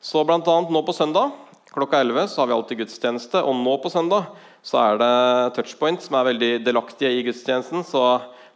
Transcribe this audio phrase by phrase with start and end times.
[0.00, 1.32] Så annet nå på søndag
[1.74, 3.40] klokka 11 så har vi alltid gudstjeneste.
[3.42, 4.30] Og nå på søndag
[4.62, 7.84] så er det Touchpoint som er veldig delaktige i gudstjenesten.
[7.86, 8.02] Så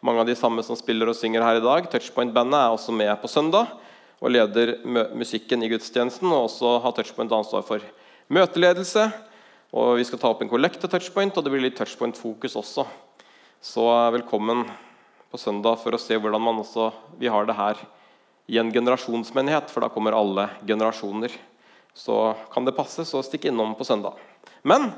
[0.03, 3.13] mange av de samme som spiller og synger her i dag, Touchpoint-bandet, er også med
[3.23, 3.75] på søndag
[4.23, 4.77] og leder
[5.19, 6.31] musikken i gudstjenesten.
[6.31, 7.83] Og også har Touchpoint ansvar for
[8.33, 9.09] møteledelse.
[9.73, 12.87] Og vi skal ta opp en kollekt til Touchpoint, og det blir litt Touchpoint-fokus også.
[13.63, 14.67] Så velkommen
[15.33, 17.83] på søndag for å se hvordan man også, vi har det her
[18.53, 21.33] i en generasjonsmenighet, for da kommer alle generasjoner.
[21.97, 24.19] Så kan det passe, så stikk innom på søndag.
[24.63, 24.91] Men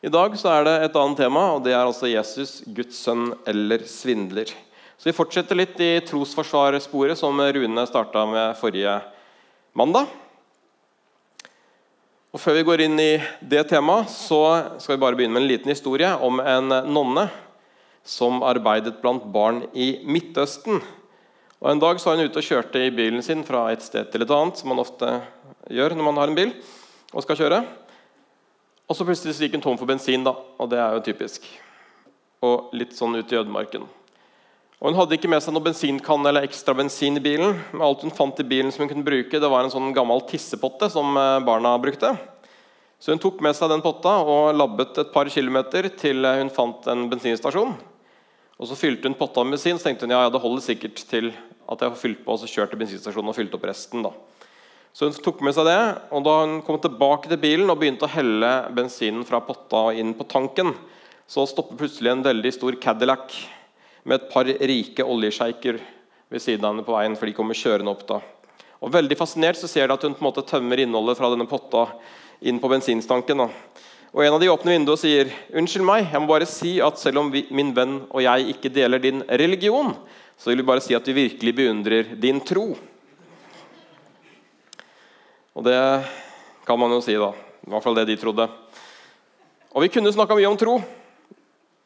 [0.00, 3.34] i dag så er det et annet tema, og det er altså Jesus, Guds sønn
[3.48, 4.48] eller svindler.
[4.96, 8.96] Så Vi fortsetter litt i trosforsvarsporet som Rune starta med forrige
[9.76, 10.08] mandag.
[12.32, 13.12] Og Før vi går inn i
[13.44, 14.40] det temaet, så
[14.80, 17.28] skal vi bare begynne med en liten historie om en nonne
[18.08, 20.80] som arbeidet blant barn i Midtøsten.
[21.62, 24.08] Og En dag så var hun ute og kjørte i bilen sin fra et sted
[24.10, 25.08] til et annet, som man ofte
[25.70, 26.50] gjør når man har en bil
[27.12, 27.60] og skal kjøre.
[28.90, 31.46] Og så plutselig gikk hun tom for bensin, da, og det er jo typisk.
[32.42, 33.84] Og litt sånn ut i ødemarken.
[34.80, 37.54] Og Hun hadde ikke med seg noe bensinkanne eller ekstra bensin i bilen.
[37.70, 40.24] Men alt hun fant i bilen som hun kunne bruke, det var en sånn gammel
[40.26, 42.10] tissepotte som eh, barna brukte.
[42.98, 46.90] Så hun tok med seg den potta og labbet et par kilometer til hun fant
[46.90, 47.78] en bensinstasjon.
[48.58, 51.06] Og Så fylte hun potta med bensin, så tenkte hun ja, ja, det holder sikkert
[51.06, 51.30] til
[51.68, 52.34] at jeg får fylt på.
[52.34, 54.02] Og så kjørte bensinstasjonen og fylte opp resten.
[54.06, 54.12] da.
[54.92, 55.80] Så hun tok med seg det,
[56.12, 60.12] og da hun kom tilbake til bilen og begynte å helle bensinen fra potta inn
[60.18, 60.74] på tanken,
[61.24, 63.32] så stoppet plutselig en veldig stor Cadillac
[64.04, 65.78] med et par rike oljesjeiker
[66.32, 67.16] ved siden av henne på veien.
[67.16, 68.20] for de kommer kjørende opp da.
[68.82, 71.48] Og Veldig fascinert så ser de at hun på en måte tømmer innholdet fra denne
[71.48, 71.86] potta
[72.42, 73.38] inn på bensinstanken.
[73.38, 73.48] da.
[74.12, 76.98] Og En av de åpner vinduet og sier unnskyld meg, jeg må bare si at
[76.98, 79.94] selv om vi, min venn og jeg ikke deler din religion,
[80.38, 82.72] så vil vi bare si at vi virkelig beundrer din tro.
[85.52, 85.78] Og det
[86.66, 87.30] kan man jo si, da.
[87.62, 88.48] I hvert fall det de trodde.
[89.72, 90.80] Og Vi kunne snakka mye om tro,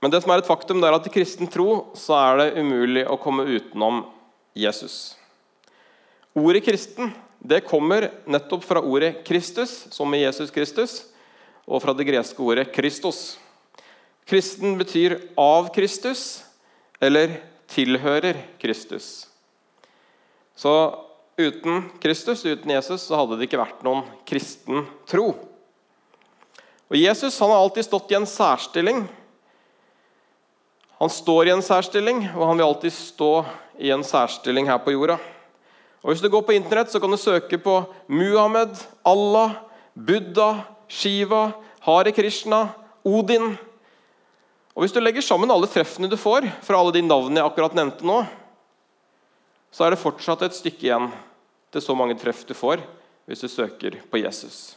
[0.03, 2.61] men det som er et faktum det er at i kristen tro så er det
[2.61, 4.05] umulig å komme utenom
[4.57, 5.17] Jesus.
[6.37, 7.15] Ordet kristen
[7.47, 11.05] det kommer nettopp fra ordet Kristus, som i Jesus Kristus,
[11.67, 13.39] og fra det greske ordet Kristos.
[14.27, 16.43] Kristen betyr 'av Kristus'
[17.01, 19.27] eller 'tilhører Kristus'.
[20.57, 20.73] Så
[21.37, 25.35] uten Kristus, uten Jesus, så hadde det ikke vært noen kristen tro.
[26.87, 29.05] Og Jesus han har alltid stått i en særstilling.
[30.99, 33.33] Han står i en særstilling, og han vil alltid stå
[33.79, 35.19] i en særstilling her på jorda.
[36.01, 39.59] Og Hvis du går på Internett, så kan du søke på Muhammed, Allah,
[39.95, 41.51] Buddha, Shiva,
[41.81, 42.69] Hare Krishna,
[43.05, 43.57] Odin.
[44.77, 47.77] Og Hvis du legger sammen alle treffene du får fra alle de navnene jeg akkurat
[47.79, 48.19] nevnte nå,
[49.73, 51.09] så er det fortsatt et stykke igjen
[51.73, 52.85] til så mange treff du får
[53.27, 54.77] hvis du søker på Jesus.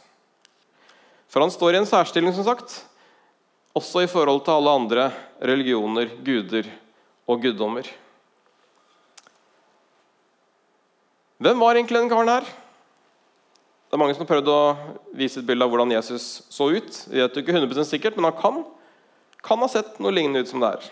[1.30, 2.80] For han står i en særstilling, som sagt,
[3.76, 5.04] også i forhold til alle andre
[5.38, 6.66] religioner, guder
[7.28, 7.86] og guddommer.
[11.40, 12.48] Hvem var egentlig denne karen her?
[13.90, 14.60] Det er Mange som har prøvd å
[15.16, 16.98] vise et bilde av hvordan Jesus så ut.
[17.10, 18.60] Vi vet jo ikke 100 sikkert, men han kan,
[19.44, 20.90] kan ha sett noe lignende ut som det er.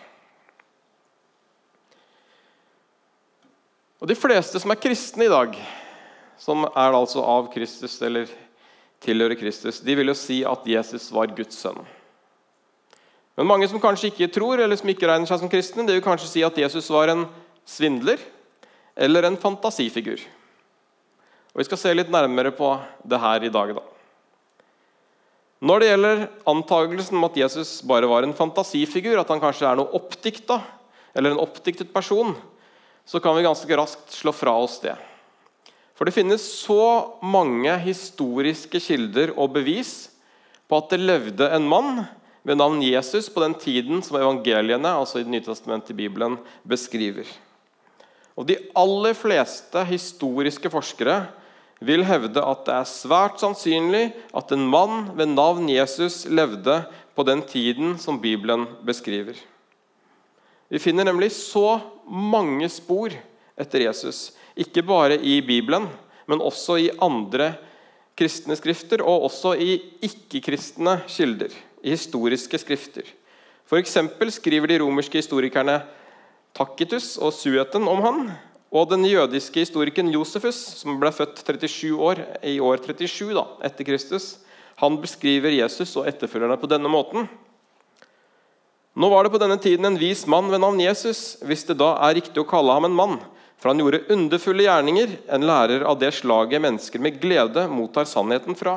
[3.98, 5.56] Og De fleste som er kristne i dag,
[6.38, 8.30] som er altså av Kristus eller
[9.02, 11.80] tilhører Kristus, de vil jo si at Jesus var Guds sønn.
[13.38, 16.02] Men mange som kanskje ikke tror, eller som ikke regner seg som kristne, de vil
[16.02, 17.26] kanskje si at Jesus var en
[17.68, 18.22] svindler
[18.98, 20.18] eller en fantasifigur.
[21.54, 22.72] Og Vi skal se litt nærmere på
[23.06, 23.74] det her i dag.
[23.74, 23.97] da.
[25.58, 29.78] Når det gjelder antagelsen om at Jesus bare var en fantasifigur, at han kanskje er
[29.80, 30.60] noe oppdikta,
[31.18, 32.36] eller en oppdiktet person,
[33.08, 34.94] så kan vi ganske raskt slå fra oss det.
[35.98, 40.12] For det finnes så mange historiske kilder og bevis
[40.70, 42.04] på at det levde en mann
[42.46, 47.26] ved navn Jesus på den tiden som evangeliene, altså i Det nye i Bibelen, beskriver.
[48.36, 51.26] Og De aller fleste historiske forskere
[51.78, 56.80] vil hevde at det er svært sannsynlig at en mann ved navn Jesus levde
[57.14, 59.38] på den tiden som Bibelen beskriver.
[60.68, 63.14] Vi finner nemlig så mange spor
[63.58, 64.32] etter Jesus.
[64.58, 65.86] Ikke bare i Bibelen,
[66.28, 67.54] men også i andre
[68.18, 71.54] kristne skrifter, og også i ikke-kristne kilder.
[71.82, 73.06] I historiske skrifter.
[73.68, 73.96] F.eks.
[74.34, 75.78] skriver de romerske historikerne
[76.56, 78.22] Takitus og Sueten om han,
[78.68, 83.86] og den jødiske historikeren Josefus, som ble født 37 år, i år 37 da, etter
[83.88, 84.36] Kristus,
[84.78, 87.26] han beskriver Jesus og etterfølgerne på denne måten.
[88.98, 91.38] Nå var det på denne tiden en vis mann ved navn Jesus.
[91.46, 93.18] Hvis det da er riktig å kalle ham en mann,
[93.58, 98.54] For han gjorde underfulle gjerninger, en lærer av det slaget mennesker med glede mottar sannheten
[98.54, 98.76] fra.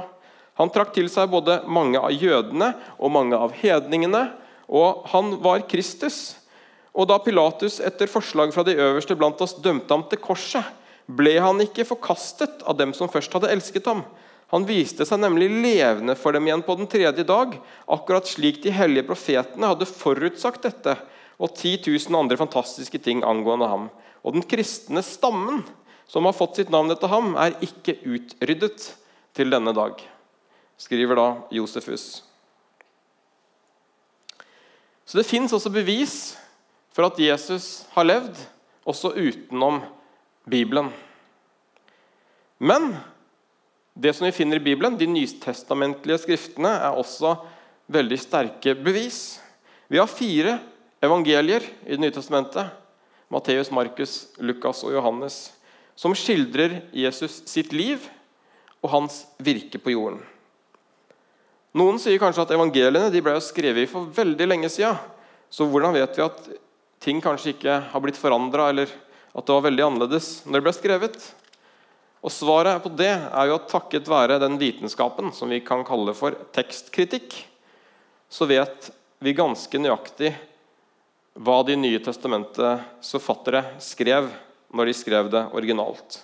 [0.58, 4.24] Han trakk til seg både mange av jødene og mange av hedningene,
[4.66, 6.34] og han var Kristus.
[6.92, 10.66] Og da Pilatus etter forslag fra de øverste blant oss dømte ham til korset,
[11.08, 14.04] ble han ikke forkastet av dem som først hadde elsket ham.
[14.52, 17.56] Han viste seg nemlig levende for dem igjen på den tredje dag,
[17.88, 20.98] akkurat slik de hellige profetene hadde forutsagt dette,
[21.42, 23.88] og 10 000 andre fantastiske ting angående ham.
[24.22, 25.64] Og den kristne stammen,
[26.12, 28.92] som har fått sitt navn etter ham, er ikke utryddet
[29.34, 29.96] til denne dag,
[30.78, 32.22] skriver da Josefus.
[35.08, 36.36] Så det fins også bevis
[36.92, 38.36] for at Jesus har levd,
[38.88, 39.80] også utenom
[40.50, 40.90] Bibelen.
[42.58, 42.96] Men
[43.94, 47.36] det som vi finner i Bibelen, de nytestamentlige skriftene, er også
[47.92, 49.40] veldig sterke bevis.
[49.92, 50.60] Vi har fire
[51.04, 52.72] evangelier i Det nye testamentet.
[53.32, 55.52] Matteus, Markus, Lukas og Johannes.
[55.96, 58.04] Som skildrer Jesus sitt liv
[58.82, 60.22] og hans virke på jorden.
[61.78, 64.98] Noen sier kanskje at evangeliene ble skrevet for veldig lenge siden.
[65.52, 66.50] Så hvordan vet vi at
[67.02, 68.92] ting kanskje ikke har blitt forandra, eller
[69.32, 71.18] at det var veldig annerledes når det ble skrevet?
[72.22, 76.14] Og Svaret på det er jo at takket være den vitenskapen som vi kan kalle
[76.18, 77.34] for tekstkritikk,
[78.30, 80.36] så vet vi ganske nøyaktig
[81.42, 84.28] hva De nye testamentets forfattere skrev
[84.76, 86.18] når de skrev det originalt.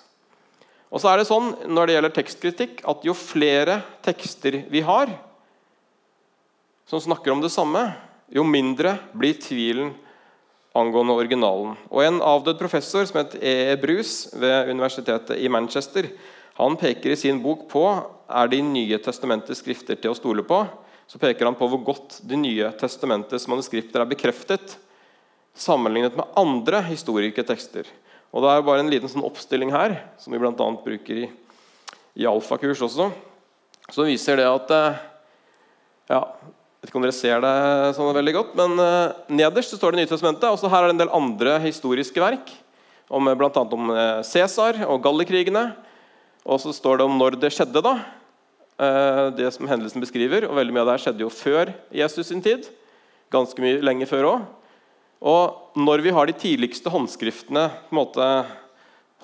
[0.91, 5.11] Og så er det sånn når det gjelder tekstkritikk, at jo flere tekster vi har
[6.87, 7.81] som snakker om det samme,
[8.31, 9.93] jo mindre blir tvilen
[10.77, 11.75] angående originalen.
[11.89, 13.73] Og En avdød professor som het E.
[13.73, 13.75] e.
[13.75, 16.09] Bruce ved universitetet i Manchester
[16.57, 17.83] han peker i sin bok på
[18.27, 20.63] er De nye testamentets skrifter til å stole på.
[21.07, 24.77] Så peker han på hvor godt De nye testamentets manuskripter er bekreftet
[25.57, 27.87] sammenlignet med andre historiske tekster.
[28.33, 30.53] Og Det er jo bare en liten sånn oppstilling her, som vi bl.a.
[30.53, 31.27] bruker i,
[32.21, 33.09] i alfakurs også,
[33.89, 34.99] som viser det at eh,
[36.11, 36.21] ja,
[36.87, 38.79] vet ikke om dere ser det sånn veldig godt, men
[39.35, 40.47] Nederst så står det Nytestamentet.
[40.47, 42.47] og Her er det en del andre historiske verk,
[43.11, 43.51] om, eh, bl.a.
[43.51, 45.75] om uh, Cæsar og gallikrigene.
[46.47, 47.83] Og så står det om når det skjedde.
[47.83, 47.97] da,
[49.35, 50.47] det som hendelsen beskriver.
[50.47, 52.69] og Veldig mye av det her skjedde jo før Jesus sin tid.
[53.33, 54.47] Ganske mye lenge før òg.
[55.19, 58.27] Og når vi har de tidligste håndskriftene, på en måte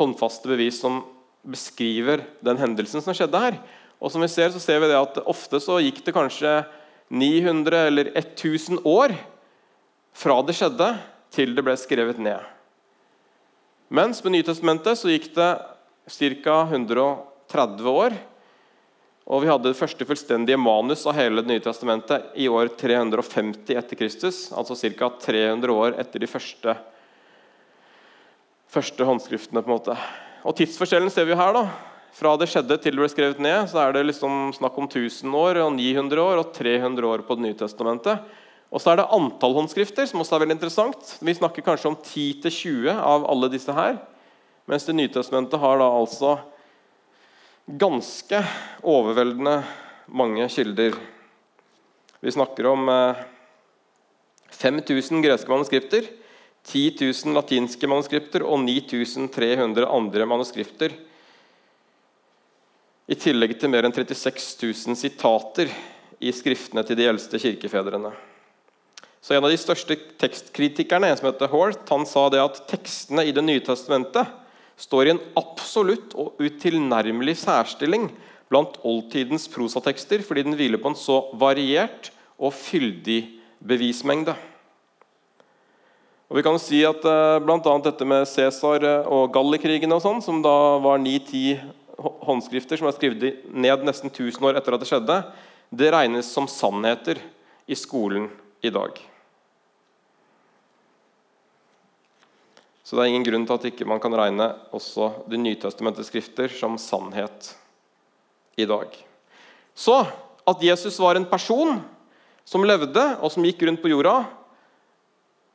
[0.01, 1.03] håndfaste bevis som
[1.47, 3.59] beskriver den hendelsen som skjedde her,
[4.01, 6.57] og som vi ser, så ser vi det at ofte så gikk det kanskje
[7.09, 9.15] 900 eller 1000 år
[10.13, 10.89] fra det skjedde,
[11.33, 12.41] til det ble skrevet ned.
[13.93, 15.51] Mens med Nytestamentet så gikk det
[16.09, 16.55] ca.
[16.69, 18.15] 130 år.
[19.23, 23.77] Og vi hadde det første fullstendige manus av hele Det nye testamentet i år 350
[23.77, 24.51] etter Kristus.
[24.51, 25.09] Altså ca.
[25.21, 26.75] 300 år etter de første,
[28.67, 29.63] første håndskriftene.
[29.63, 29.97] på en måte.
[30.43, 31.53] Og Tidsforskjellen ser vi her.
[31.53, 31.92] da.
[32.13, 35.33] Fra det skjedde til det ble skrevet ned, så er det liksom snakk om 1000
[35.33, 38.21] år, og 900 år og 300 år på Det nye testamentet.
[38.73, 41.15] Og så er det antall håndskrifter, som også er veldig interessant.
[41.21, 43.97] Vi snakker kanskje om 10-20 av alle disse her.
[44.69, 46.37] Mens Det nye testamentet har da altså
[47.65, 48.43] ganske
[48.81, 49.63] overveldende
[50.07, 50.97] mange kilder.
[52.21, 52.91] Vi snakker om
[54.53, 56.05] 5000 eh, greske manuskripter,
[56.63, 60.93] 10 000 latinske manuskripter og 9300 andre manuskripter
[63.07, 65.71] i tillegg til mer enn 36 000 sitater
[66.23, 68.13] i skriftene til de eldste kirkefedrene.
[69.23, 73.23] Så En av de største tekstkritikerne, en som heter Horth, han sa det at tekstene
[73.23, 74.27] i Det nye testamentet
[74.75, 78.09] står i en absolutt og utilnærmelig særstilling
[78.51, 83.21] blant oldtidens prosatekster fordi den hviler på en så variert og fyldig
[83.63, 84.35] bevismengde.
[86.27, 87.77] Og vi kan si at eh, Bl.a.
[87.85, 93.45] dette med Cæsar og Gallikrigene, og sånn, som da var 9-10 håndskrifter som er skrevet
[93.53, 95.17] ned nesten 1000 år etter at det skjedde,
[95.73, 97.19] det regnes som sannheter
[97.65, 98.29] i skolen
[98.61, 98.97] i dag.
[102.83, 106.51] Så det er ingen grunn til at ikke man kan regne også De nytestamentets skrifter
[106.51, 107.53] som sannhet
[108.59, 108.91] i dag.
[109.73, 110.03] Så
[110.45, 111.79] at Jesus var en person
[112.43, 114.25] som levde, og som gikk rundt på jorda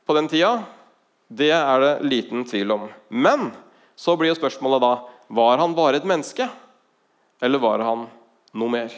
[0.09, 0.63] på den tida,
[1.29, 2.87] det er det liten tvil om.
[3.07, 3.51] Men
[3.93, 4.93] så blir jo spørsmålet da
[5.29, 6.49] var han bare et menneske,
[7.41, 8.07] eller var han
[8.57, 8.93] noe mer?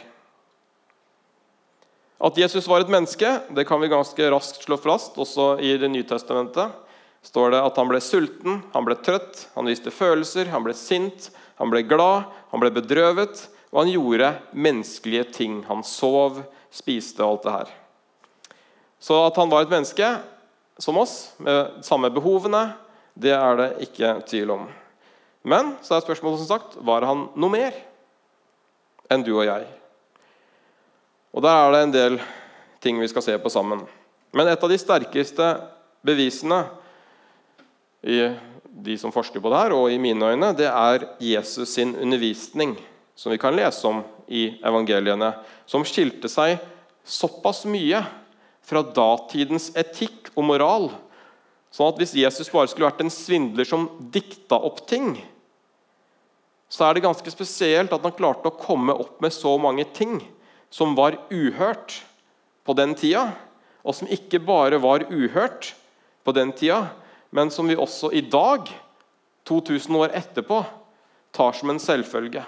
[2.22, 5.18] At Jesus var et menneske, det kan vi ganske raskt slå fast.
[5.18, 6.70] Også i Det nye testamentet
[7.22, 11.30] står det at han ble sulten, han ble trøtt, han viste følelser, han ble sint,
[11.58, 15.60] han ble glad, han ble bedrøvet, og han gjorde menneskelige ting.
[15.68, 16.40] Han sov,
[16.72, 17.72] spiste og alt det her.
[19.02, 20.14] Så at han var et menneske
[20.80, 22.72] som oss, med samme behovene,
[23.14, 24.62] Det er det ikke tvil om.
[25.42, 27.76] Men så er spørsmålet som sagt, var han noe mer
[29.10, 29.66] enn du og jeg?
[31.32, 32.20] Og Der er det en del
[32.82, 33.82] ting vi skal se på sammen.
[34.32, 35.48] Men et av de sterkeste
[36.04, 36.62] bevisene
[38.02, 38.18] i
[38.72, 42.74] de som forsker på det her, og i mine øyne, det er Jesus sin undervisning,
[43.14, 44.00] som vi kan lese om
[44.32, 45.34] i evangeliene,
[45.66, 46.56] som skilte seg
[47.04, 48.00] såpass mye
[48.64, 50.88] fra datidens etikk og moral.
[51.72, 55.16] Sånn at Hvis Jesus bare skulle vært en svindler som dikta opp ting,
[56.72, 60.22] så er det ganske spesielt at han klarte å komme opp med så mange ting
[60.72, 61.98] som var uhørt
[62.64, 63.26] på den tida,
[63.84, 65.74] og som ikke bare var uhørt
[66.24, 66.86] på den tida,
[67.34, 68.70] men som vi også i dag,
[69.44, 70.62] 2000 år etterpå,
[71.34, 72.44] tar som en selvfølge.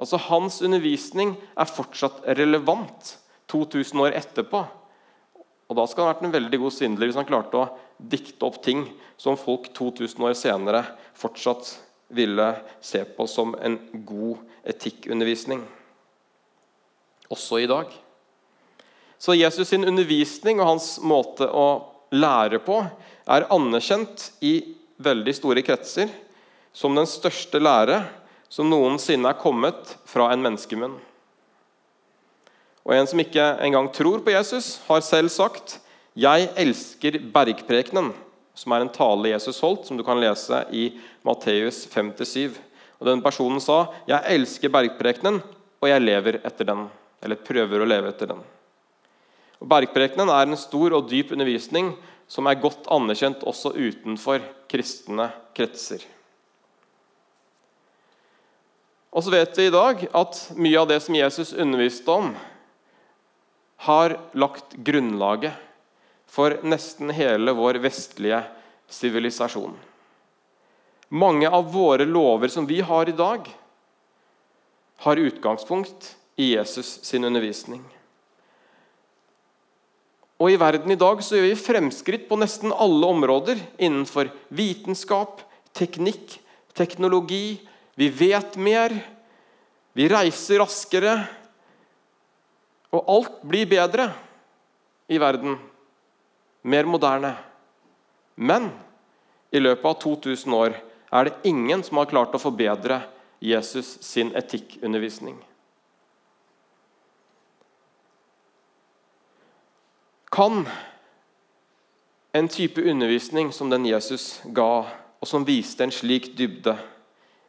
[0.00, 3.16] Altså Hans undervisning er fortsatt relevant
[3.50, 4.62] 2000 år etterpå.
[5.70, 8.46] Og Da skal han ha vært en veldig god svindler hvis han klarte å dikte
[8.46, 8.86] opp ting
[9.20, 10.84] som folk 2000 år senere
[11.18, 11.74] fortsatt
[12.10, 12.48] ville
[12.82, 15.62] se på som en god etikkundervisning.
[17.30, 17.90] Også i dag.
[19.20, 21.68] Så Jesus sin undervisning og hans måte å
[22.10, 22.80] lære på
[23.30, 24.54] er anerkjent i
[25.00, 26.10] veldig store kretser
[26.72, 28.00] som den største lære
[28.50, 30.96] som noensinne er kommet fra en menneskemunn.
[32.86, 35.78] Og En som ikke engang tror på Jesus, har selv sagt
[36.16, 38.12] 'Jeg elsker bergprekenen',
[38.60, 40.90] som er en tale Jesus holdt, som du kan lese i
[41.24, 42.58] Matteus 5-7.
[43.00, 45.42] Og Den personen sa 'Jeg elsker bergprekenen,
[45.80, 46.90] og jeg lever etter den'.
[47.22, 48.42] Eller prøver å leve etter den.
[49.60, 51.96] Og Bergprekenen er en stor og dyp undervisning
[52.28, 56.04] som er godt anerkjent også utenfor kristne kretser.
[59.10, 62.36] Og så vet vi i dag at mye av det som Jesus underviste om,
[63.76, 65.52] har lagt grunnlaget
[66.30, 68.42] for nesten hele vår vestlige
[68.90, 69.74] sivilisasjon.
[71.10, 73.48] Mange av våre lover som vi har i dag,
[75.00, 77.82] har utgangspunkt i Jesus sin undervisning.
[80.40, 85.42] Og I verden i dag så gjør vi fremskritt på nesten alle områder innenfor vitenskap,
[85.76, 86.38] teknikk,
[86.76, 87.58] teknologi.
[87.98, 88.94] Vi vet mer,
[89.92, 91.16] vi reiser raskere.
[92.94, 94.08] Og alt blir bedre
[95.10, 95.58] i verden.
[96.62, 97.34] Mer moderne.
[98.34, 98.70] Men
[99.50, 100.76] i løpet av 2000 år
[101.10, 103.00] er det ingen som har klart å forbedre
[103.40, 105.38] Jesus sin etikkundervisning.
[110.30, 110.68] Kan
[112.32, 114.86] en type undervisning som den Jesus ga,
[115.20, 116.76] og som viste en slik dybde,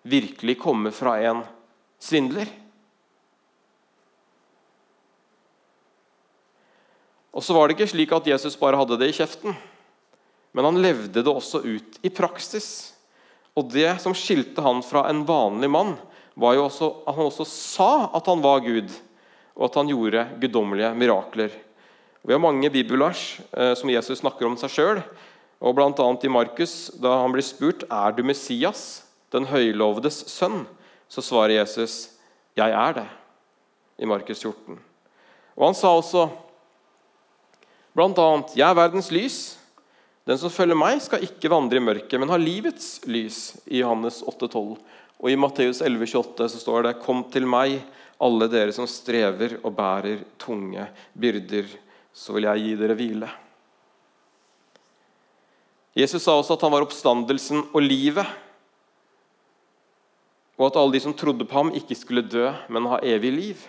[0.02, 1.44] virkelig komme fra en
[2.02, 2.50] svindler?
[7.32, 9.56] Og så var det ikke slik at Jesus bare hadde det i kjeften,
[10.52, 12.92] men han levde det også ut i praksis.
[13.56, 15.96] Og det som skilte han fra en vanlig mann,
[16.36, 18.92] var jo også at han også sa at han var Gud,
[19.56, 21.56] og at han gjorde guddommelige mirakler.
[22.22, 25.02] Vi har mange bibelvers eh, som Jesus snakker om seg sjøl.
[25.62, 26.06] Bl.a.
[26.26, 30.66] i Markus, da han blir spurt er du Messias, den høylovdes sønn,
[31.12, 32.18] så svarer Jesus
[32.56, 33.10] 'Jeg er det'
[34.00, 34.80] i Markus 14.
[35.58, 36.30] Og Han sa også
[37.94, 39.58] bl.a.: 'Jeg er verdens lys'.
[40.26, 43.58] Den som følger meg, skal ikke vandre i mørket, men ha livets lys.
[43.68, 44.78] I Johannes 8,12.
[45.22, 47.82] Og i Matteus 11,28 så står det:" Kom til meg,
[48.22, 51.66] alle dere som strever og bærer tunge byrder
[52.14, 53.30] så vil jeg gi dere hvile.
[55.98, 58.28] Jesus sa også at han var oppstandelsen og livet,
[60.60, 63.64] og at alle de som trodde på ham, ikke skulle dø, men ha evig liv.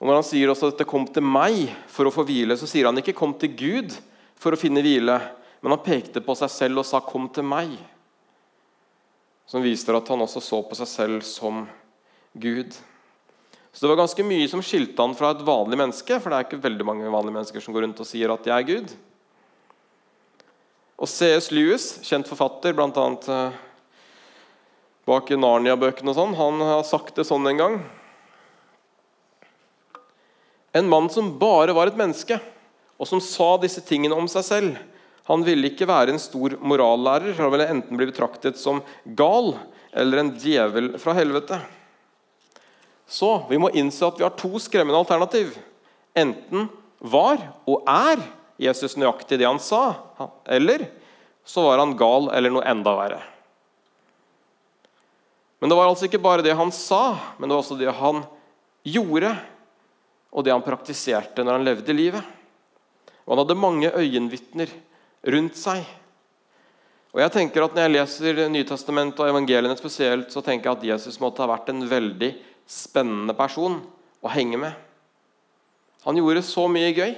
[0.00, 2.68] Og Når han sier også at det kom til meg for å få hvile, så
[2.68, 3.92] sier han ikke 'kom til Gud
[4.34, 5.20] for å finne hvile',
[5.60, 7.76] men han pekte på seg selv og sa 'kom til meg',
[9.46, 11.68] som viser at han også så på seg selv som
[12.38, 12.72] Gud.
[13.72, 16.44] Så det var ganske mye som skilte han fra et vanlig menneske, for det er
[16.48, 18.96] ikke veldig mange vanlige mennesker som går rundt og sier at de er Gud.
[20.98, 21.50] Og C.S.
[21.50, 22.90] Lewis, kjent forfatter, bl.a.
[22.90, 23.52] Eh,
[25.06, 27.78] bak Narnia-bøkene og sånn, han har sagt det sånn en gang.
[30.72, 32.38] En mann som bare var et menneske,
[33.00, 34.78] og som sa disse tingene om seg selv.
[35.30, 37.36] Han ville ikke være en stor morallærer.
[37.38, 38.82] Han ville enten bli betraktet som
[39.18, 39.54] gal
[39.90, 41.58] eller en djevel fra helvete.
[43.10, 45.56] Så vi må innse at vi har to skremmende alternativ.
[46.14, 46.68] Enten
[47.00, 48.22] var og er
[48.60, 49.96] Jesus nøyaktig det han sa,
[50.44, 50.84] eller
[51.48, 53.22] så var han gal eller noe enda verre.
[55.60, 58.22] Men det var altså ikke bare det han sa, men det var også det han
[58.86, 59.32] gjorde,
[60.30, 62.36] og det han praktiserte når han levde livet.
[63.26, 64.70] Og han hadde mange øyenvitner
[65.34, 65.82] rundt seg.
[67.10, 70.86] Og jeg tenker at Når jeg leser Nytestamentet og evangeliene spesielt, så tenker jeg at
[70.94, 72.30] Jesus måtte ha vært en veldig
[72.70, 73.80] spennende person
[74.22, 74.72] å henge med.
[76.06, 77.12] Han gjorde så mye gøy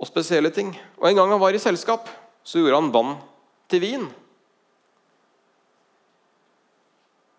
[0.00, 0.74] og spesielle ting.
[0.98, 2.10] Og En gang han var i selskap,
[2.42, 3.14] så gjorde han vann
[3.70, 4.08] til vin.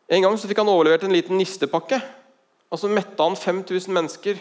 [0.10, 2.00] En gang så fikk han overlevert en liten nistepakke,
[2.74, 4.39] og så metta han 5000 mennesker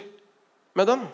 [0.75, 1.05] med den.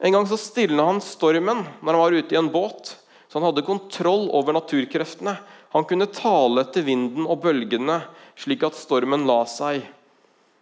[0.00, 2.94] En gang så stilna han stormen når han var ute i en båt,
[3.28, 5.36] så han hadde kontroll over naturkreftene.
[5.76, 8.00] Han kunne tale til vinden og bølgene
[8.40, 9.84] slik at stormen la seg.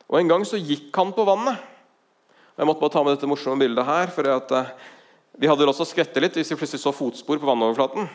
[0.08, 1.60] Og En gang så gikk han på vannet.
[2.58, 4.10] Jeg måtte bare ta med dette morsomme bildet her.
[4.10, 4.72] for eh,
[5.38, 8.08] Vi hadde også skvettet litt hvis vi plutselig så fotspor på vannoverflaten.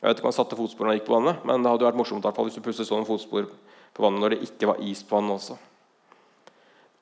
[0.00, 1.86] Jeg vet ikke om han satte fotspor når han gikk på vannet, men det hadde
[1.86, 3.46] vært morsomt hvert fall, hvis du plutselig så noen fotspor
[3.94, 5.56] på vannet når det ikke var is på vannet også.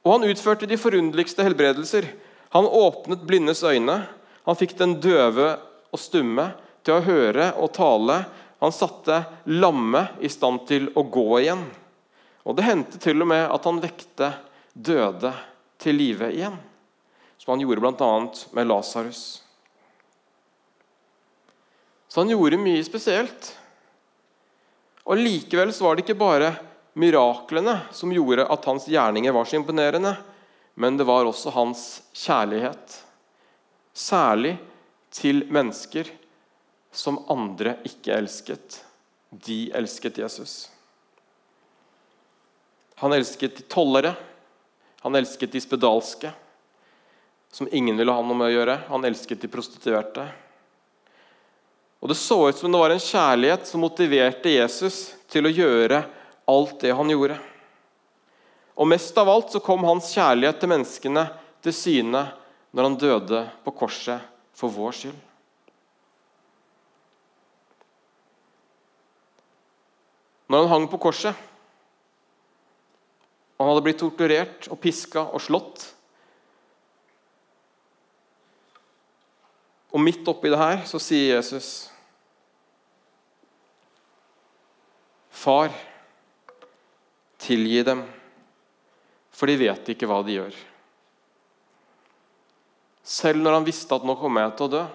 [0.06, 2.08] Og Han utførte de forunderligste helbredelser.
[2.54, 4.00] Han åpnet blindes øyne.
[4.46, 5.58] Han fikk den døve
[5.92, 6.50] og stumme
[6.86, 8.22] til å høre og tale.
[8.62, 9.20] Han satte
[9.52, 11.66] lamme i stand til å gå igjen.
[12.48, 14.32] Og Det hendte til og med at han vekte
[14.72, 15.34] døde
[15.78, 16.56] til live igjen.
[17.36, 18.12] Som han gjorde bl.a.
[18.56, 19.42] med Lasarus.
[22.08, 23.52] Så han gjorde mye spesielt.
[25.04, 26.54] Og Likevel så var det ikke bare
[26.98, 30.16] miraklene som gjorde at hans gjerninger var så imponerende,
[30.74, 32.96] men det var også hans kjærlighet.
[33.94, 34.56] Særlig
[35.14, 36.10] til mennesker
[36.94, 38.80] som andre ikke elsket.
[39.30, 40.68] De elsket Jesus.
[42.98, 44.14] Han elsket de tollere,
[45.00, 46.32] han elsket de spedalske,
[47.52, 48.78] som ingen ville ha noe med å gjøre.
[48.90, 50.26] Han elsket de prostituerte.
[52.02, 56.02] Og Det så ut som det var en kjærlighet som motiverte Jesus til å gjøre
[56.48, 57.38] alt det han gjorde.
[58.78, 61.24] Og Mest av alt så kom hans kjærlighet til menneskene
[61.64, 62.28] til syne
[62.72, 64.22] når han døde på korset
[64.56, 65.18] for vår skyld.
[70.48, 71.36] Når han hang på korset,
[73.58, 75.88] og han hadde blitt torturert og piska og slått
[79.88, 81.88] Og midt oppi det her så sier Jesus
[85.38, 85.70] Far,
[87.38, 88.02] tilgi dem,
[89.30, 90.56] for de vet ikke hva de gjør.
[93.08, 94.86] Selv når han visste at nå kommer jeg til å dø,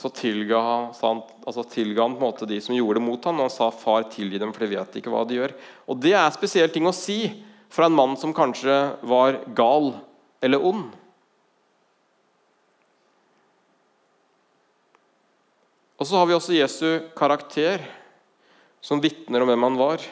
[0.00, 3.40] så tilga han, altså tilga han på en måte de som gjorde det mot ham,
[3.40, 5.56] og han sa 'far, tilgi dem, for de vet ikke hva de gjør'.
[5.88, 9.94] Og Det er spesielt ting å si fra en mann som kanskje var gal
[10.42, 10.90] eller ond.
[16.00, 17.84] Og så har vi også Jesu karakter,
[18.80, 20.04] som vitner om hvem han var.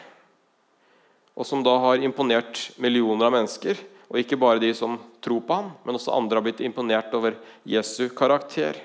[1.39, 3.79] Og som da har imponert millioner av mennesker.
[4.09, 7.37] Og ikke bare de som tror på ham, men også andre har blitt imponert over
[7.69, 8.79] Jesu karakter.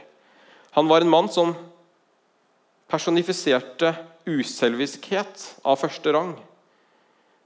[0.76, 1.54] Han var en mann som
[2.92, 3.94] personifiserte
[4.28, 6.36] uselviskhet av første rang,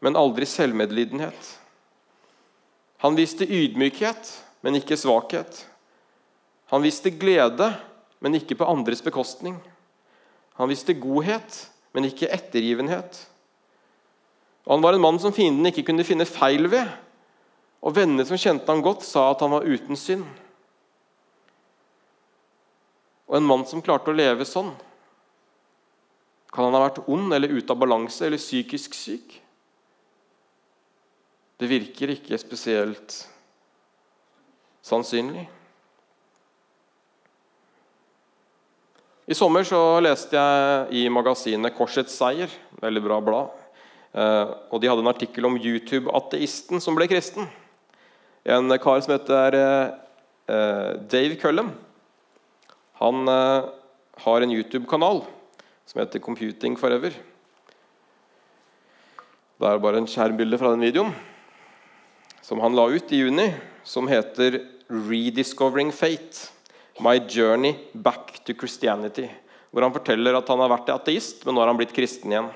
[0.03, 1.53] men aldri selvmedlidenhet.
[3.05, 4.31] Han viste ydmykhet,
[4.65, 5.61] men ikke svakhet.
[6.73, 7.69] Han viste glede,
[8.19, 9.59] men ikke på andres bekostning.
[10.57, 11.67] Han viste godhet,
[11.97, 13.23] men ikke ettergivenhet.
[14.67, 16.91] Og Han var en mann som fienden ikke kunne finne feil ved.
[17.81, 20.27] Og vennene som kjente ham godt, sa at han var uten synd.
[23.25, 24.69] Og en mann som klarte å leve sånn,
[26.53, 29.35] kan han ha vært ond eller ute av balanse eller psykisk syk?
[31.57, 33.17] Det virker ikke spesielt
[34.85, 35.47] sannsynlig.
[39.27, 42.47] I sommer så leste jeg i magasinet Korsets seier,
[42.79, 43.49] veldig bra blad.
[44.15, 47.49] Eh, og De hadde en artikkel om YouTube-ateisten som ble kristen.
[48.47, 51.73] En kar som heter eh, Dave Cullum.
[53.03, 53.67] Han eh,
[54.23, 55.25] har en YouTube-kanal
[55.83, 57.11] som heter Computing Forever.
[59.57, 61.11] Det er bare en skjermbilde fra den videoen
[62.39, 63.51] som han la ut i juni,
[63.83, 66.56] som heter 'Rediscovering Fate'.
[67.03, 69.27] My Journey Back to Christianity.
[69.71, 72.49] Hvor han forteller at han har vært ateist, men nå har han blitt kristen igjen.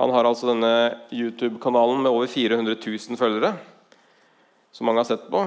[0.00, 0.72] Han har altså denne
[1.12, 3.52] YouTube-kanalen med over 400 000 følgere,
[4.72, 5.42] som mange har sett på.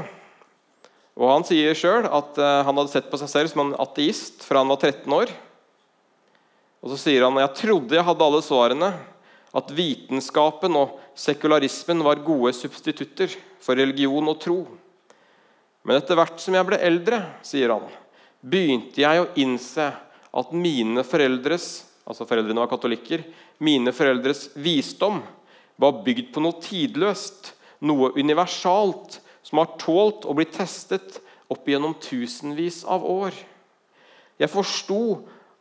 [1.14, 4.46] Og Han sier sjøl at uh, han hadde sett på seg selv som en ateist
[4.46, 5.34] fra han var 13 år.
[6.84, 8.92] Og så sier han jeg trodde jeg hadde alle svarene,
[9.54, 14.58] at vitenskapen og sekularismen var gode substitutter for religion og tro.
[15.84, 17.88] Men etter hvert som jeg ble eldre, sier han,
[18.40, 19.90] begynte jeg å innse
[20.34, 23.24] at mine foreldres altså foreldrene var katolikker,
[23.64, 25.22] mine foreldres visdom
[25.80, 31.20] var bygd på noe tidløst, noe universalt, som har tålt å bli testet
[31.52, 33.36] opp gjennom tusenvis av år.
[34.40, 35.02] Jeg forsto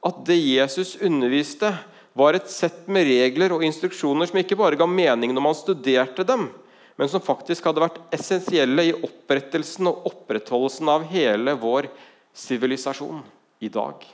[0.06, 1.72] at det Jesus underviste,
[2.12, 6.26] var et sett med regler og instruksjoner som ikke bare ga mening når man studerte
[6.28, 6.50] dem,
[6.96, 11.88] men som faktisk hadde vært essensielle i opprettelsen og opprettholdelsen av hele vår
[12.36, 13.22] sivilisasjon
[13.64, 14.04] i dag.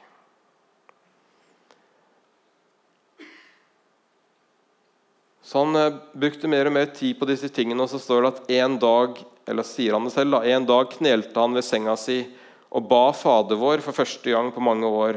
[5.49, 8.33] Så han eh, brukte mer og mer tid på disse tingene, og så står det
[8.35, 11.95] at en dag eller sier han det selv da, en dag knelte han ved senga
[11.97, 12.21] si
[12.69, 15.17] og ba Fader vår for første gang på mange år.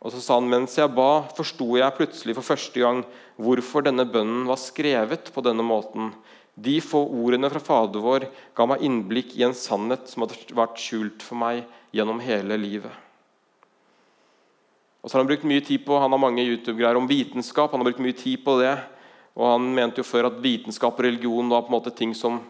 [0.00, 3.02] Og så sa han mens jeg ba, forsto jeg plutselig for første gang
[3.36, 6.14] hvorfor denne bønnen var skrevet på denne måten.
[6.58, 8.24] De få ordene fra Fader vår
[8.56, 11.62] ga meg innblikk i en sannhet som hadde vært skjult for meg
[11.94, 12.92] gjennom hele livet.
[14.98, 17.70] Og så har Han brukt mye tid på, han har mange YouTube-greier om vitenskap.
[17.70, 18.76] han har brukt mye tid på det,
[19.36, 22.40] og Han mente jo før at vitenskap og religion var på en måte ting som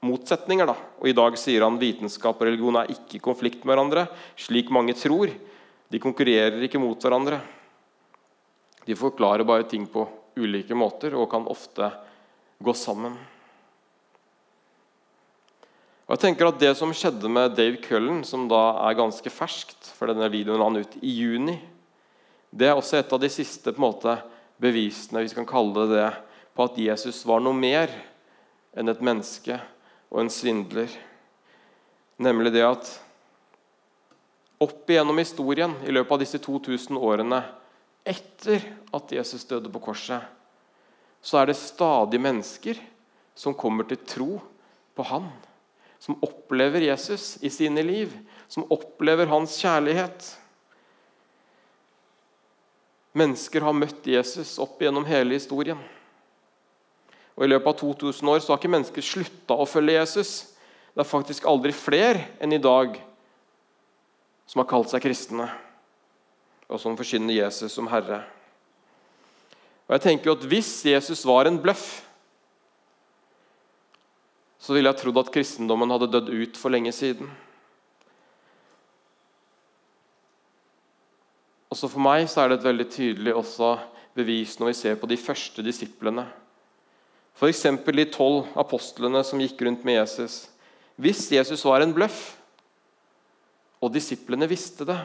[0.00, 0.66] motsetninger.
[0.66, 0.76] Da.
[1.00, 4.70] Og I dag sier han vitenskap og religion er ikke i konflikt med hverandre, slik
[4.70, 5.32] mange tror.
[5.90, 7.40] De konkurrerer ikke mot hverandre.
[8.86, 10.06] De forklarer bare ting på
[10.38, 11.90] ulike måter og kan ofte
[12.62, 13.18] gå sammen.
[16.10, 19.92] Og jeg tenker at Det som skjedde med Dave Cullen, som da er ganske ferskt,
[19.94, 21.54] for denne videoen han ut i juni,
[22.50, 24.16] det er også et av de siste måte,
[24.58, 26.08] bevisene hvis vi kan kalle det det,
[26.50, 27.92] på at Jesus var noe mer
[28.74, 29.54] enn et menneske
[30.10, 30.90] og en svindler.
[32.18, 32.90] Nemlig det at
[34.66, 37.38] opp igjennom historien i løpet av disse 2000 årene
[38.02, 38.66] etter
[38.98, 40.26] at Jesus døde på korset,
[41.22, 42.82] så er det stadig mennesker
[43.38, 44.40] som kommer til tro
[44.98, 45.30] på Han
[46.00, 48.12] som opplever Jesus i sine liv,
[48.48, 50.30] som opplever hans kjærlighet.
[53.12, 55.78] Mennesker har møtt Jesus opp gjennom hele historien.
[57.36, 60.32] Og I løpet av 2000 år så har ikke mennesker slutta å følge Jesus.
[60.94, 62.96] Det er faktisk aldri flere enn i dag
[64.50, 65.46] som har kalt seg kristne,
[66.66, 68.24] og som forkynner Jesus som Herre.
[69.86, 72.00] Og jeg tenker jo at Hvis Jesus var en bløff,
[74.60, 77.30] så ville jeg trodd at kristendommen hadde dødd ut for lenge siden.
[81.70, 83.34] Også For meg så er det et veldig tydelig
[84.16, 86.26] bevis når vi ser på de første disiplene.
[87.38, 87.62] F.eks.
[87.62, 90.50] de tolv apostlene som gikk rundt med Jesus.
[91.00, 92.36] Hvis Jesus var en bløff,
[93.80, 94.98] og disiplene visste det,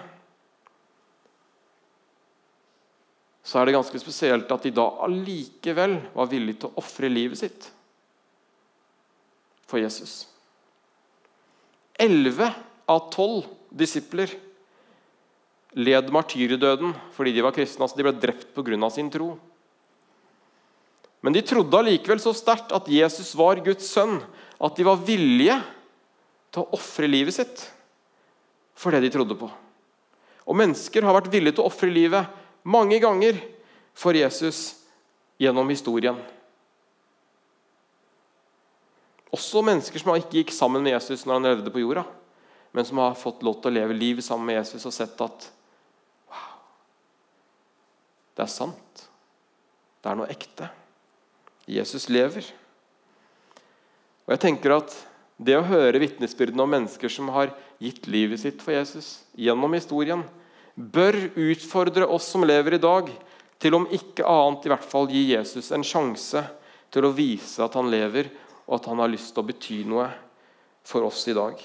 [3.46, 7.40] så er det ganske spesielt at de da allikevel var villige til å ofre livet
[7.40, 7.70] sitt
[9.70, 10.26] for Jesus.
[11.98, 12.52] Elleve
[12.90, 14.32] av tolv disipler
[15.76, 17.84] led martyrdøden fordi de var kristne.
[17.84, 18.90] altså De ble drept pga.
[18.90, 19.36] sin tro.
[21.22, 24.22] Men de trodde allikevel så sterkt at Jesus var Guds sønn,
[24.62, 25.58] at de var villige
[26.54, 27.64] til å ofre livet sitt
[28.78, 29.50] for det de trodde på.
[30.46, 32.30] Og mennesker har vært villige til å ofre livet
[32.64, 33.40] mange ganger
[33.98, 34.76] for Jesus
[35.42, 36.20] gjennom historien.
[39.34, 42.06] Også mennesker som ikke gikk sammen med Jesus når han levde på jorda,
[42.76, 45.48] men som har fått lov til å leve liv sammen med Jesus og sett at
[46.30, 46.54] wow,
[48.36, 49.06] det er sant.
[50.04, 50.70] Det er noe ekte.
[51.66, 52.46] Jesus lever.
[54.26, 54.94] Og jeg tenker at
[55.36, 57.50] Det å høre vitnesbyrdene om mennesker som har
[57.84, 60.22] gitt livet sitt for Jesus gjennom historien,
[60.76, 63.10] bør utfordre oss som lever i dag,
[63.60, 66.40] til om ikke annet i hvert fall gi Jesus en sjanse
[66.88, 68.30] til å vise at han lever,
[68.66, 70.08] og at han har lyst til å bety noe
[70.86, 71.60] for oss i dag.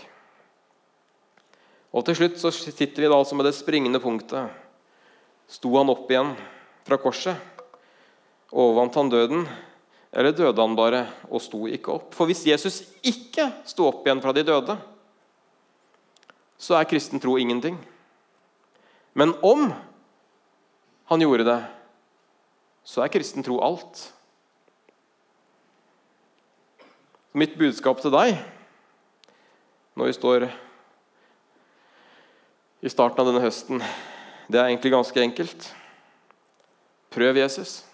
[1.90, 4.52] Og Til slutt så sitter vi da altså med det springende punktet.
[5.50, 6.36] Sto han opp igjen
[6.86, 7.34] fra korset?
[8.54, 9.44] Overvant han døden?
[10.10, 12.14] Eller døde han bare og sto ikke opp?
[12.14, 14.76] For hvis Jesus ikke sto opp igjen fra de døde,
[16.60, 17.78] så er kristen tro ingenting.
[19.14, 19.70] Men om
[21.10, 21.60] han gjorde det,
[22.86, 24.02] så er kristen tro alt.
[27.30, 28.40] Mitt budskap til deg
[29.94, 30.46] når vi står
[32.80, 33.82] i starten av denne høsten,
[34.50, 35.68] det er egentlig ganske enkelt.
[37.12, 37.84] Prøv Jesus.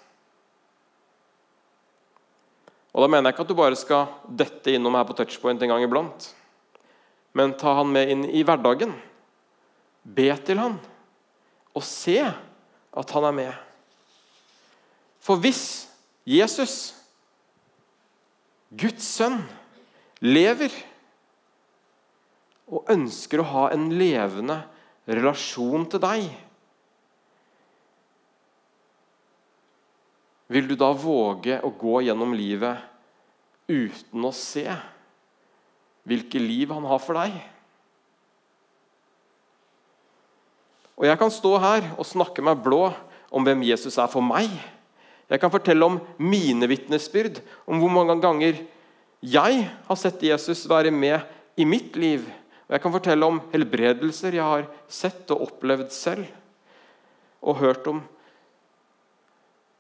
[2.97, 4.09] Og Da mener jeg ikke at du bare skal
[4.41, 6.31] dette innom her på touchpoint en gang iblant.
[7.37, 8.95] Men ta han med inn i hverdagen.
[10.01, 10.79] Be til han,
[11.77, 13.53] og se at han er med.
[15.21, 15.91] For hvis
[16.25, 16.96] Jesus
[18.75, 19.41] Guds sønn
[20.25, 20.73] lever
[22.67, 24.59] og ønsker å ha en levende
[25.07, 26.27] relasjon til deg.
[30.51, 32.83] Vil du da våge å gå gjennom livet
[33.71, 34.67] uten å se
[36.07, 37.35] hvilke liv han har for deg.
[40.97, 42.89] Og jeg kan stå her og snakke meg blå
[43.35, 44.49] om hvem Jesus er for meg.
[45.27, 48.61] Jeg kan fortelle om mine vitnesbyrd, om hvor mange ganger
[49.27, 51.19] jeg har sett Jesus være med
[51.59, 52.27] i mitt liv.
[52.67, 56.27] Og jeg kan fortelle om helbredelser jeg har sett og opplevd selv.
[57.43, 58.03] Og hørt om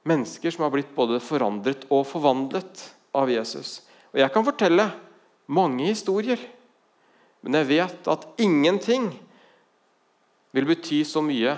[0.06, 2.82] mennesker som har blitt både forandret og forvandlet
[3.16, 3.80] av Jesus.
[4.14, 4.90] Og jeg kan fortelle
[5.46, 6.40] mange historier,
[7.42, 9.12] men jeg vet at ingenting
[10.56, 11.54] vil bety så mye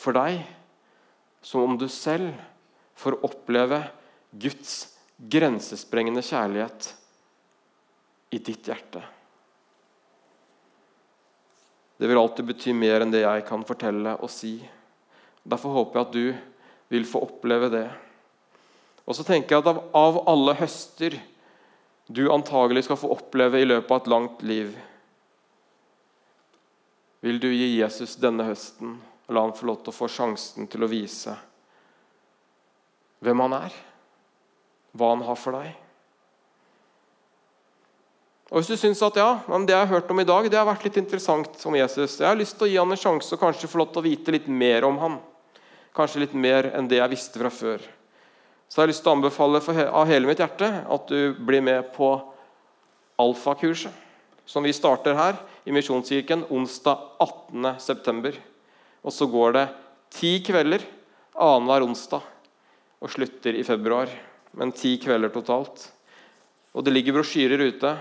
[0.00, 0.42] for deg
[1.44, 2.34] som om du selv
[3.00, 3.80] får oppleve
[4.30, 4.74] Guds
[5.16, 6.90] grensesprengende kjærlighet
[8.30, 9.02] i ditt hjerte.
[11.96, 14.54] Det vil alltid bety mer enn det jeg kan fortelle og si.
[15.42, 17.88] Derfor håper jeg at du vil få oppleve det.
[19.04, 21.18] Og så tenker jeg at av alle høster
[22.10, 24.72] du antagelig skal få oppleve i løpet av et langt liv,
[27.20, 28.96] vil du gi Jesus denne høsten
[29.28, 31.36] og la han få lov til å få sjansen til å vise
[33.20, 33.76] hvem han er,
[34.96, 35.70] hva han har for deg.
[38.50, 40.66] Og Hvis du syns at ja, det jeg har hørt om i dag, det har
[40.66, 43.42] vært litt interessant om Jesus Jeg har lyst til å gi han en sjanse og
[43.44, 45.20] kanskje få lov til å vite litt mer om han.
[45.94, 47.84] Kanskje litt mer enn det jeg visste fra før.
[48.66, 51.92] Så jeg har lyst til å anbefale av hele mitt hjerte at du blir med
[51.94, 52.10] på
[53.20, 53.94] alfakurset,
[54.46, 58.34] som vi starter her i Misjonskirken onsdag 18.9.
[59.06, 59.66] Og så går det
[60.14, 60.82] ti kvelder
[61.38, 62.26] annenhver onsdag
[63.00, 64.10] og slutter i februar.
[64.56, 65.88] Men ti kvelder totalt.
[66.74, 67.94] Og det ligger brosjyrer ute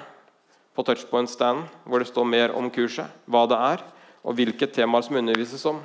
[0.76, 3.82] på touchpoint-standen hvor det står mer om kurset, hva det er,
[4.24, 5.80] og hvilke temaer som undervises om.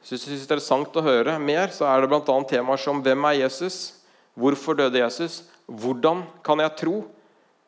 [0.00, 2.36] Hvis du synes det er interessant å høre mer, så er det bl.a.
[2.48, 3.78] temaer som hvem er Jesus?
[4.38, 5.42] Hvorfor døde Jesus?
[5.68, 7.02] Hvordan kan jeg tro?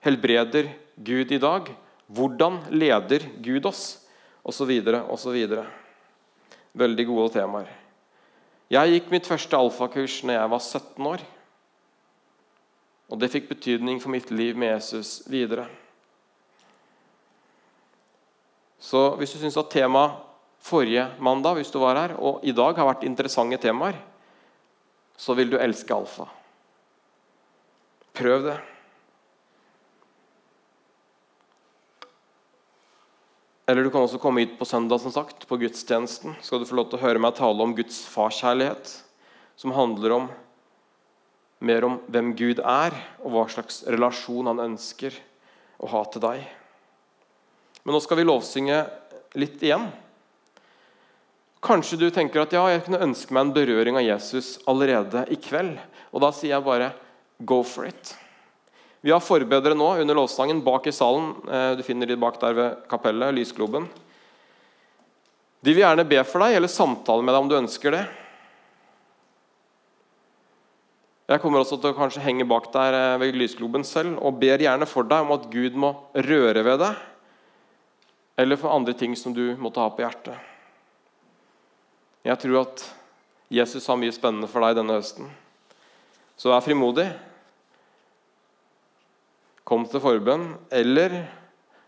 [0.01, 1.69] Helbreder Gud i dag?
[2.09, 3.99] Hvordan leder Gud oss?
[4.51, 5.67] Så videre.
[6.73, 7.80] Veldig gode temaer.
[8.71, 11.23] Jeg gikk mitt første alfakurs når jeg var 17 år.
[13.11, 15.67] Og det fikk betydning for mitt liv med Jesus videre.
[18.81, 20.21] Så hvis du syns at temaet
[20.63, 23.99] forrige mandag hvis du var her, og i dag har vært interessante temaer,
[25.21, 26.29] så vil du elske alfa.
[28.17, 28.57] Prøv det.
[33.71, 36.35] Eller du kan også komme hit på søndag som sagt, på gudstjenesten.
[36.43, 38.95] skal du få lov til å høre meg tale om Guds farskjærlighet,
[39.55, 40.25] som handler om
[41.63, 45.15] mer om hvem Gud er, og hva slags relasjon han ønsker
[45.79, 46.43] å ha til deg.
[47.85, 48.81] Men nå skal vi lovsynge
[49.39, 49.87] litt igjen.
[51.63, 55.39] Kanskje du tenker at ja, jeg kunne ønske meg en berøring av Jesus allerede i
[55.39, 55.79] kveld.
[56.11, 56.91] Og da sier jeg bare
[57.39, 58.17] go for it.
[59.01, 61.33] Vi har forbedere nå under lovsangen bak i salen.
[61.49, 63.87] Eh, du finner de bak der ved kapellet, lysgloben.
[65.61, 68.05] De vil gjerne be for deg eller samtale med deg om du ønsker det.
[71.31, 74.61] Jeg kommer også til å kanskje henge bak der eh, ved lysgloben selv og ber
[74.61, 77.01] gjerne for deg om at Gud må røre ved deg,
[78.41, 80.35] eller for andre ting som du måtte ha på hjertet.
[82.27, 82.85] Jeg tror at
[83.49, 85.31] Jesus har mye spennende for deg denne høsten.
[86.37, 87.09] Så vær frimodig.
[89.71, 91.13] Kom til forbønn, eller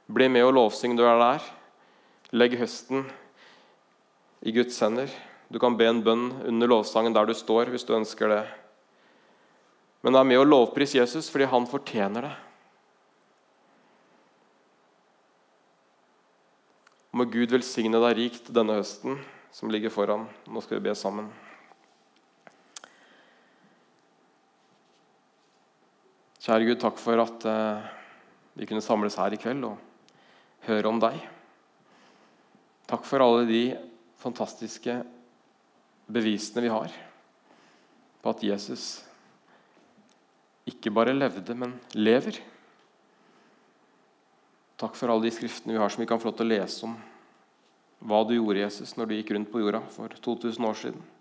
[0.06, 1.48] bli med og lovsyng du er der.
[2.30, 3.08] Legg høsten
[4.46, 5.10] i Guds hender.
[5.50, 8.44] Du kan be en bønn under lovsangen der du står, hvis du ønsker det.
[10.06, 12.32] Men vær med og lovpris Jesus fordi han fortjener det.
[17.12, 19.18] Må Gud velsigne deg rikt denne høsten
[19.52, 20.28] som ligger foran.
[20.46, 21.32] Nå skal vi be sammen.
[26.42, 27.84] Kjære Gud, takk for at uh,
[28.58, 29.76] vi kunne samles her i kveld og
[30.66, 31.20] høre om deg.
[32.90, 33.60] Takk for alle de
[34.18, 34.96] fantastiske
[36.10, 36.96] bevisene vi har
[38.22, 38.88] på at Jesus
[40.66, 42.42] ikke bare levde, men lever.
[44.82, 46.86] Takk for alle de skriftene vi har som vi kan få lov til å lese
[46.90, 46.98] om
[48.02, 51.11] hva du gjorde, Jesus, når du gikk rundt på jorda for 2000 år siden.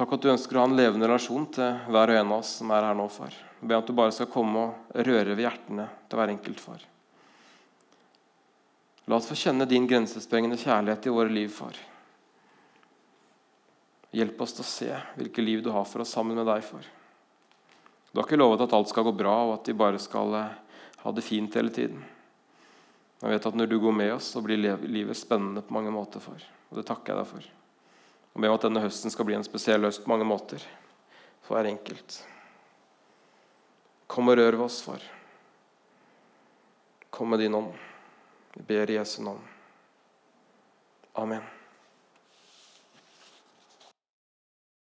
[0.00, 2.54] Takk at du ønsker å ha en levende relasjon til hver og en av oss
[2.56, 3.34] som er her nå, far.
[3.58, 6.86] Jeg ber at du bare skal komme og røre ved hjertene til hver enkelt, far.
[9.04, 11.76] La oss få kjenne din grensesprengende kjærlighet i våre liv, far.
[14.16, 16.88] Hjelp oss til å se hvilke liv du har for oss sammen med deg, far.
[18.08, 20.58] Du har ikke lovet at alt skal gå bra, og at de bare skal eh,
[21.04, 22.00] ha det fint hele tiden.
[23.20, 26.24] Jeg vet at når du går med oss, så blir livet spennende på mange måter,
[26.24, 26.40] far.
[26.72, 27.56] Og det takker jeg deg for
[28.34, 30.62] og be om at denne høsten skal bli en spesiell høst på mange måter
[31.50, 32.16] for det er enkelt.
[34.06, 35.02] Kom og rør ved oss, far.
[37.10, 37.72] Kom med din ånd.
[38.54, 39.42] Vi ber i Jesu navn.
[41.18, 41.42] Amen.